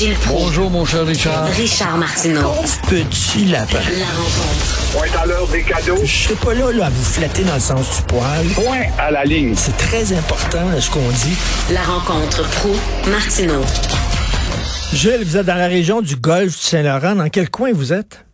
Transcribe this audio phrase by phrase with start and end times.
[0.00, 0.44] Gilles Proulx.
[0.46, 1.44] Bonjour, mon cher Richard.
[1.48, 2.52] Richard Martineau.
[2.88, 3.84] Petit lapin.
[3.98, 4.96] La rencontre.
[4.96, 6.00] Point à l'heure des cadeaux.
[6.02, 8.46] Je serai pas là, là à vous flatter dans le sens du poil.
[8.54, 9.54] Point à la ligne.
[9.54, 11.36] C'est très important ce qu'on dit.
[11.74, 12.72] La rencontre pro
[13.10, 13.60] martineau
[14.94, 17.16] Gilles, vous êtes dans la région du golfe du Saint-Laurent.
[17.16, 18.24] Dans quel coin vous êtes?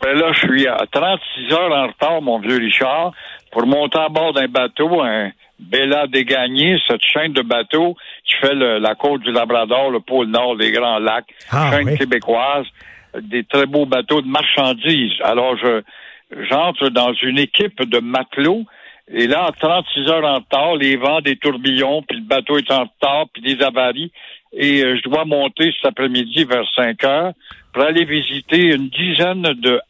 [0.00, 3.10] Ben là, je suis à 36 heures en retard, mon vieux Richard,
[3.50, 8.54] pour monter à bord d'un bateau, un Bella Dégagné, cette chaîne de bateaux qui fait
[8.54, 11.98] le- la côte du Labrador, le pôle Nord, les Grands Lacs, Ah, chaîne oui.
[11.98, 12.66] québécoise,
[13.22, 15.14] des très beaux bateaux de marchandises.
[15.22, 15.82] Alors, je
[16.50, 18.64] j'entre dans une équipe de matelots,
[19.10, 22.70] et là, à 36 heures en retard, les vents, des tourbillons, puis le bateau est
[22.70, 24.12] en retard, puis des avaries,
[24.52, 27.32] et euh, je dois monter cet après-midi vers 5 heures
[27.72, 29.80] pour aller visiter une dizaine de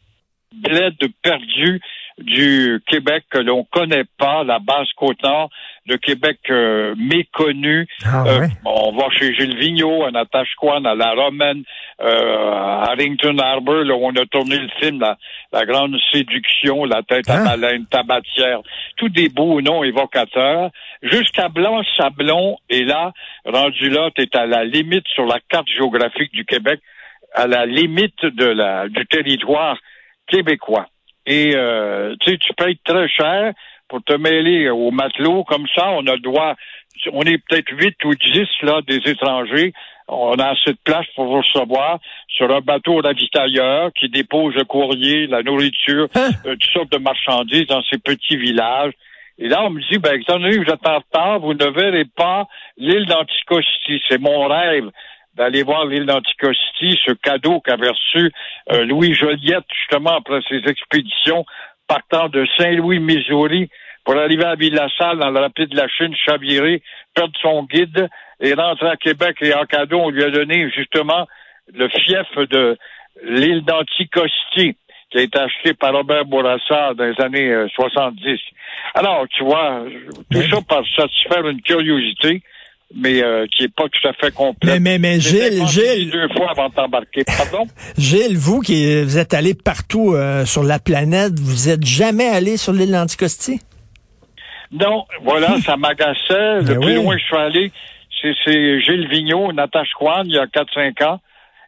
[0.55, 1.81] bleds perdus
[2.21, 5.49] du Québec que l'on connaît pas, la basse côte nord,
[5.87, 7.87] de Québec euh, méconnu.
[8.05, 11.63] Ah Euh, on va chez Gilles Vigneault, à Natashquan, à La Romaine,
[12.01, 15.17] euh, à Harrington Harbour, là où on a tourné le film, la,
[15.51, 17.45] la grande séduction, la tête Hein?
[17.45, 18.61] à baleine, tabatière,
[18.97, 20.69] tous des beaux noms évocateurs,
[21.01, 23.11] jusqu'à Blanc-Sablon, et là,
[23.45, 26.79] rendu là, tu à la limite sur la carte géographique du Québec,
[27.33, 29.77] à la limite de la, du territoire
[30.27, 30.87] québécois.
[31.29, 33.53] Et euh, tu sais, tu payes très cher
[33.87, 35.91] pour te mêler aux matelots comme ça.
[35.91, 36.55] On a le droit,
[37.13, 39.71] on est peut-être huit ou dix là des étrangers.
[40.07, 44.63] On a assez de place pour vous recevoir sur un bateau ravitailleur qui dépose le
[44.63, 46.29] courrier, la nourriture, Hein?
[46.47, 48.93] euh, toutes sortes de marchandises dans ces petits villages.
[49.37, 51.65] Et là, on me dit, ben, étant donné que vous êtes en retard, vous ne
[51.69, 54.01] verrez pas l'île d'Anticosti.
[54.09, 54.89] C'est mon rêve
[55.39, 58.31] d'aller voir l'île d'Anticosti, ce cadeau qu'avait reçu
[58.73, 61.45] euh, Louis Joliette, justement, après ses expéditions,
[61.87, 63.69] partant de Saint-Louis, Missouri,
[64.03, 66.83] pour arriver à Ville-la-Salle, dans le rapide de la Chine, chavirer,
[67.15, 68.09] perdre son guide,
[68.41, 71.25] et rentrer à Québec, et en cadeau, on lui a donné, justement,
[71.73, 72.77] le fief de
[73.23, 74.75] l'île d'Anticosti,
[75.09, 78.39] qui a été acheté par Robert Bourassa dans les années euh, 70.
[78.93, 79.85] Alors, tu vois,
[80.29, 82.43] tout ça pour satisfaire une curiosité,
[82.95, 84.79] mais euh, qui est pas tout à fait complète.
[84.79, 87.23] Mais, mais, mais Gilles, Gilles, deux fois avant de t'embarquer.
[87.23, 87.65] Pardon?
[87.97, 92.57] Gilles, vous qui vous êtes allé partout euh, sur la planète, vous êtes jamais allé
[92.57, 93.59] sur l'île d'Anticosti?
[94.71, 96.61] Non, voilà, ça m'agaçait.
[96.61, 97.03] Le Ben plus oui.
[97.03, 97.71] loin que je suis allé,
[98.21, 101.19] c'est, Gilles Vigneault, Natashquan, il y a 4-5 ans.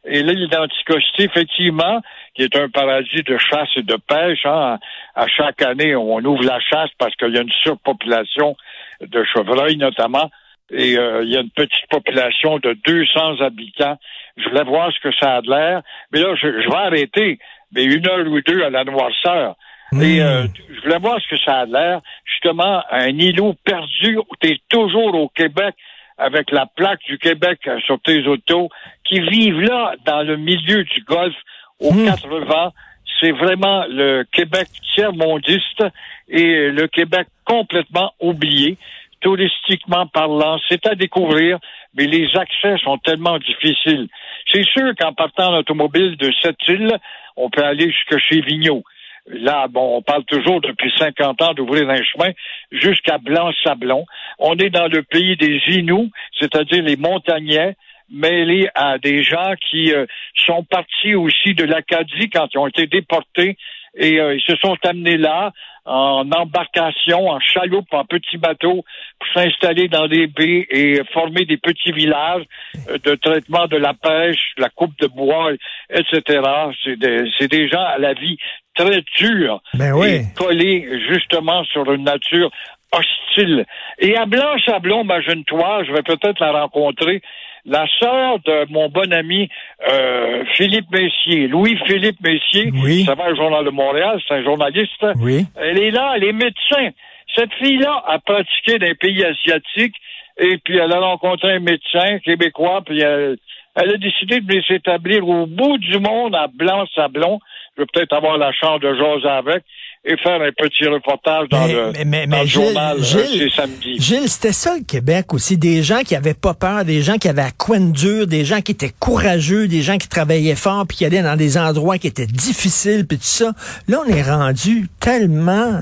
[0.05, 2.01] Et l'île d'Anticosti, effectivement,
[2.35, 4.45] qui est un paradis de chasse et de pêche.
[4.45, 4.79] Hein.
[5.15, 8.55] À chaque année, on ouvre la chasse parce qu'il y a une surpopulation
[9.01, 10.29] de chevreuils, notamment.
[10.71, 13.97] Et euh, il y a une petite population de 200 habitants.
[14.37, 15.81] Je voulais voir ce que ça a de l'air.
[16.11, 17.39] Mais là, je, je vais arrêter.
[17.73, 19.55] Mais une heure ou deux à la noirceur.
[19.99, 22.01] Et euh, je voulais voir ce que ça a de l'air.
[22.23, 25.75] Justement, un îlot perdu où tu es toujours au Québec
[26.17, 28.69] avec la plaque du Québec euh, sur tes autos,
[29.03, 31.35] qui vivent là, dans le milieu du golfe,
[31.79, 32.71] aux quatre vents.
[33.19, 35.83] C'est vraiment le Québec tiers-mondiste
[36.29, 38.77] et le Québec complètement oublié,
[39.21, 40.59] touristiquement parlant.
[40.69, 41.59] C'est à découvrir,
[41.95, 44.07] mais les accès sont tellement difficiles.
[44.51, 46.97] C'est sûr qu'en partant en automobile de cette île,
[47.37, 48.83] on peut aller jusque chez Vigneault.
[49.27, 52.31] Là, bon, on parle toujours depuis 50 ans d'ouvrir un chemin
[52.71, 54.05] jusqu'à Blanc-Sablon.
[54.39, 57.75] On est dans le pays des Inuits, c'est-à-dire les montagnais,
[58.11, 60.05] mêlés à des gens qui euh,
[60.35, 63.57] sont partis aussi de l'Acadie quand ils ont été déportés
[63.95, 65.51] et euh, ils se sont amenés là
[65.85, 68.83] en embarcation, en chaloupe, en petits bateaux
[69.19, 72.43] pour s'installer dans des baies et former des petits villages
[72.89, 75.51] euh, de traitement de la pêche, de la coupe de bois,
[75.89, 76.41] etc.
[76.83, 78.37] C'est des, des gens à la vie
[78.75, 80.07] très dure Ben oui.
[80.07, 82.51] et collés justement sur une nature
[82.93, 83.65] hostile.
[83.99, 87.21] Et à Blanc-Sablon, imagine-toi, je vais peut-être la rencontrer,
[87.65, 89.49] la sœur de mon bon ami
[89.89, 93.03] euh, Philippe Messier, Louis-Philippe Messier, Oui.
[93.05, 95.05] ça va le Journal de Montréal, c'est un journaliste.
[95.17, 95.45] Oui.
[95.55, 96.89] Elle est là, elle est médecin.
[97.35, 99.95] Cette fille-là a pratiqué dans les pays asiatiques
[100.37, 103.37] et puis elle a rencontré un médecin québécois, puis elle,
[103.75, 107.39] elle a décidé de s'établir au bout du monde à Blanc-Sablon.
[107.77, 109.63] Je vais peut-être avoir la chance de jaser avec
[110.03, 112.97] et faire un petit reportage dans Mais- le, mais- mais- dans mais le Gilles, journal
[112.97, 113.95] euh, Gilles, c'est samedi.
[113.99, 115.57] Gilles, c'était ça le Québec aussi.
[115.57, 118.61] Des gens qui avaient pas peur, des gens qui avaient la couenne dure, des gens
[118.61, 122.07] qui étaient courageux, des gens qui travaillaient fort puis qui allaient dans des endroits qui
[122.07, 123.51] étaient difficiles puis tout ça.
[123.87, 125.81] Là, on est rendu tellement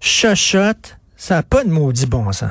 [0.00, 2.50] chochotte, ça n'a pas de maudit bon sens.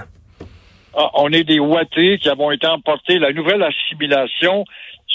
[0.98, 3.20] Ah, on est des ouatés qui avons été emportés.
[3.20, 4.64] La nouvelle assimilation,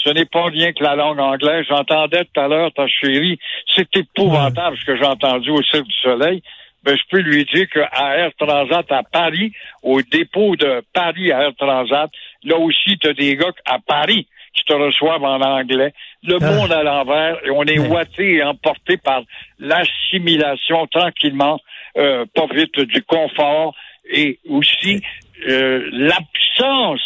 [0.03, 1.65] ce n'est pas rien que la langue anglaise.
[1.69, 3.39] J'entendais tout à l'heure ta chérie.
[3.75, 6.41] C'est épouvantable ce que j'ai entendu au Cirque du Soleil.
[6.83, 9.51] Ben, je peux lui dire qu'à Air Transat à Paris,
[9.83, 12.09] au dépôt de Paris à Air Transat,
[12.43, 14.25] Là aussi, tu as des gars à Paris
[14.55, 15.93] qui te reçoivent en anglais.
[16.23, 16.51] Le Ah.
[16.51, 19.21] monde à l'envers, et on est ouaté et emporté par
[19.59, 21.59] l'assimilation tranquillement,
[21.97, 23.75] euh, pas vite, du confort
[24.11, 25.01] et aussi
[25.47, 27.01] euh, l'absence,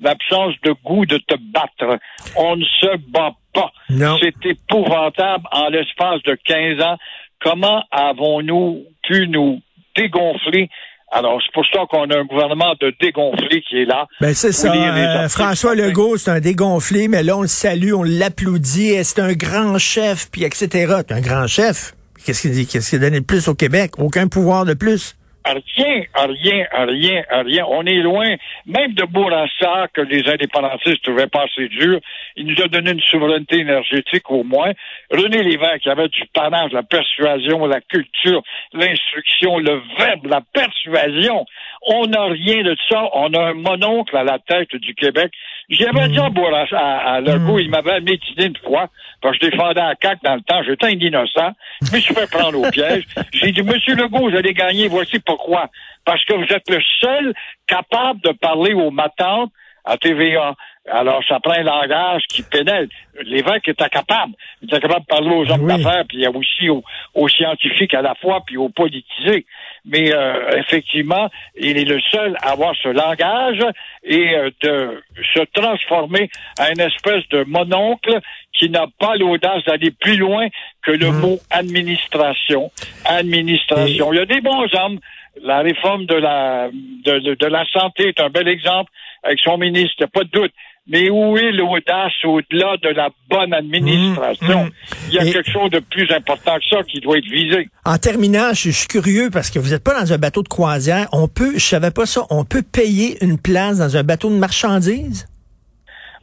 [0.00, 1.98] l'absence de goût de te battre.
[2.36, 3.70] On ne se bat pas.
[3.88, 4.16] Non.
[4.20, 6.96] C'est épouvantable en l'espace de 15 ans.
[7.42, 9.60] Comment avons-nous pu nous
[9.96, 10.68] dégonfler?
[11.12, 14.06] Alors, c'est pour ça qu'on a un gouvernement de dégonflé qui est là.
[14.20, 14.72] Ben c'est ça.
[14.72, 15.74] Euh, François.
[15.74, 19.02] Legault, c'est un dégonflé, mais là, on le salue, on l'applaudit.
[19.02, 20.68] C'est un grand chef, puis etc.
[21.08, 21.94] C'est un grand chef.
[22.24, 22.66] Qu'est-ce qu'il dit?
[22.66, 23.92] Qu'est-ce qu'il a donné de plus au Québec?
[23.98, 25.16] Aucun pouvoir de plus.
[25.44, 27.64] Rien, rien, rien, rien.
[27.68, 31.98] On est loin, même de Bourassa, que les indépendantistes trouvaient pas assez dur.
[32.36, 34.72] Il nous a donné une souveraineté énergétique au moins.
[35.10, 38.42] René Lévesque, avait du panache, la persuasion, la culture,
[38.74, 41.46] l'instruction, le verbe, la persuasion.
[41.86, 43.08] On n'a rien de ça.
[43.14, 45.32] On a un mononcle à la tête du Québec.
[45.70, 48.88] J'avais dit à Bourassa, à, à Legault, il m'avait métiné une fois,
[49.22, 50.62] parce que je défendais à CAC dans le temps.
[50.64, 51.52] J'étais un innocent.
[51.82, 53.04] Je me suis fait prendre au piège.
[53.32, 54.88] J'ai dit, Monsieur Legault, vous allez gagner.
[54.88, 55.68] Voici pourquoi.
[56.04, 57.32] Parce que vous êtes le seul
[57.68, 59.52] capable de parler aux matantes
[59.84, 60.54] à TVA.
[60.90, 62.92] Alors, ça prend un langage qui pénètre.
[63.22, 64.32] L'évêque était capable.
[64.60, 65.82] Il était capable de parler aux hommes Oui.
[65.82, 66.82] d'affaires, puis aussi aux,
[67.14, 69.46] aux scientifiques à la fois, puis aux politisés.
[69.86, 73.64] Mais euh, effectivement, il est le seul à avoir ce langage
[74.04, 75.02] et euh, de
[75.34, 76.28] se transformer
[76.58, 78.18] à une espèce de mononcle
[78.52, 80.48] qui n'a pas l'audace d'aller plus loin
[80.82, 82.70] que le mot administration.
[83.06, 84.12] Administration.
[84.12, 84.98] Il y a des bons hommes.
[85.42, 88.90] La réforme de la de, de- de la santé est un bel exemple
[89.22, 90.52] avec son ministre, il n'y a pas de doute.
[90.86, 94.64] Mais où est l'audace au-delà de la bonne administration?
[94.64, 94.72] Mmh, mmh.
[95.08, 97.68] Il y a Et- quelque chose de plus important que ça qui doit être visé.
[97.84, 100.48] En terminant, je, je suis curieux parce que vous n'êtes pas dans un bateau de
[100.48, 101.06] croisière.
[101.12, 104.34] On peut, je savais pas ça, on peut payer une place dans un bateau de
[104.36, 105.28] marchandises?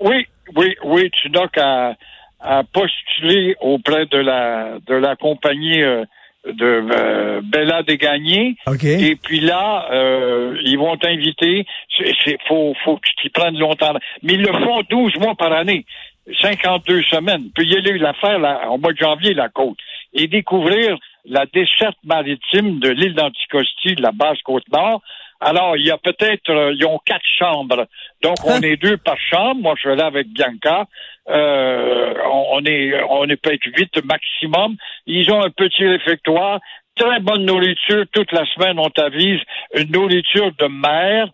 [0.01, 0.25] Oui,
[0.55, 1.95] oui, oui, tu n'as qu'à
[2.39, 6.03] à postuler auprès de la de la compagnie euh,
[6.53, 8.55] de euh, Bella Desgagnés.
[8.67, 8.83] OK.
[8.83, 11.65] Et puis là, euh, ils vont t'inviter.
[11.95, 13.93] C'est, c'est- faut, faut qu'ils prennent longtemps.
[14.23, 15.85] Mais ils le font 12 mois par année.
[16.41, 17.49] 52 semaines.
[17.55, 19.77] Puis il y a eu l'affaire là, au mois de janvier, la côte.
[20.13, 25.01] Et découvrir la desserte maritime de l'île d'Anticosti, de la basse côte-nord.
[25.39, 27.85] Alors, il y a peut-être, euh, ils ont quatre chambres.
[28.23, 29.61] Donc, on est deux par chambre.
[29.61, 30.87] Moi, je suis là avec Bianca.
[31.29, 34.75] Euh, on, on est, on est peut-être huit maximum.
[35.05, 36.59] Ils ont un petit réfectoire.
[36.95, 38.05] Très bonne nourriture.
[38.11, 39.39] Toute la semaine, on t'avise.
[39.75, 41.29] Une nourriture de mer.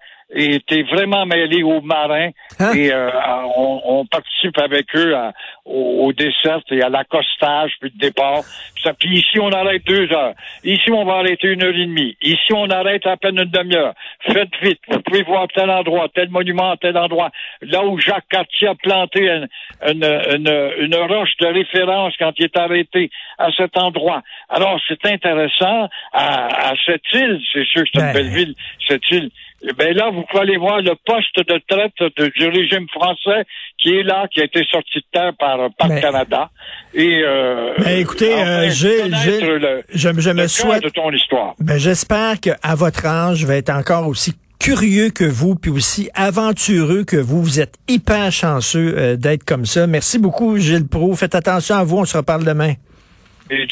[0.68, 2.30] T'es vraiment mêlé aux marins.
[2.60, 2.74] Hein?
[2.74, 3.10] Et euh,
[3.56, 5.32] on, on participe avec eux à-
[5.66, 8.42] au, au dessert et à l'accostage, puis le départ.
[8.74, 10.34] Puis, ça, puis ici, on arrête deux heures.
[10.64, 12.18] Ici, on va arrêter une heure et demie.
[12.22, 13.94] Ici, on arrête à peine une demi-heure.
[14.22, 14.80] Faites vite.
[14.90, 17.30] Vous pouvez voir tel endroit, tel monument, tel endroit.
[17.62, 19.48] Là où Jacques Cartier a planté une,
[19.88, 24.22] une, une, une roche de référence quand il est arrêté à cet endroit.
[24.50, 25.90] Alors, c'est intéressant.
[26.12, 28.54] À, à cette île, c'est sûr que c'est une belle ville,
[28.88, 29.30] cette île.
[29.66, 33.46] Eh Ben là, vous pouvez aller voir le poste de traite de- du régime français
[33.78, 36.50] qui est là, qui a été sorti de terre par Mais- Canada.
[36.94, 41.12] Et euh, Ben, écoutez, euh, Gilles, le, je, je le me cœur souhaite de ton
[41.12, 41.54] histoire.
[41.60, 46.10] Ben, j'espère qu'à votre âge, je vais être encore aussi curieux que vous, puis aussi
[46.14, 47.42] aventureux que vous.
[47.42, 49.88] Vous êtes hyper chanceux euh, d'être comme ça.
[49.88, 51.14] Merci beaucoup, Gilles Pro.
[51.16, 51.98] Faites attention à vous.
[52.00, 52.74] On se reparle demain.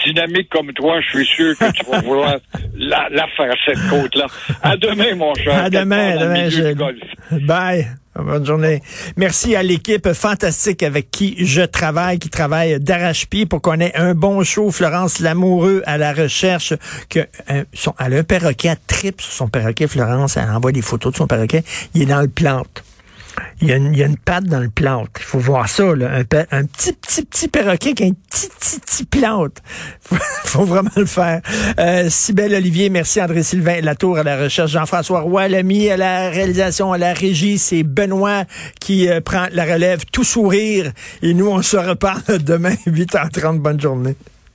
[0.06, 2.38] Dynamique comme toi, je suis sûr que tu vas vouloir
[2.76, 4.28] la, la faire, cette côte-là.
[4.62, 5.66] À demain, mon cher.
[5.66, 6.94] À demain, demain.
[7.42, 7.88] Bye.
[8.14, 8.82] Bonne journée.
[9.16, 14.14] Merci à l'équipe fantastique avec qui je travaille, qui travaille d'arrache-pied pour qu'on ait un
[14.14, 14.70] bon show.
[14.70, 16.74] Florence Lamoureux à la recherche
[17.10, 17.20] que
[17.50, 19.88] euh, son, elle a un perroquet, elle tripe sur son perroquet.
[19.88, 21.64] Florence, elle envoie des photos de son perroquet.
[21.96, 22.84] Il est dans le plante.
[23.62, 25.10] Il y, a une, il patte dans le plante.
[25.20, 25.84] Il faut voir ça.
[25.84, 29.58] Un, pe- un petit, petit, petit perroquet qui a une petit, petit, petit plante.
[30.04, 31.42] Faut, faut vraiment le faire.
[31.80, 34.72] Euh, Olivier, merci André-Sylvain Latour à la recherche.
[34.72, 37.58] Jean-François Roy, l'ami à la réalisation, à la régie.
[37.58, 38.44] C'est Benoît
[38.82, 40.92] qui euh, prend la relève, tout sourire.
[41.22, 43.60] Et nous, on se reparle demain, 8h30.
[43.60, 44.16] Bonne journée.